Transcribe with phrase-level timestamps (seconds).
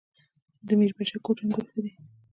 [0.67, 1.91] د میربچه کوټ انګور ښه دي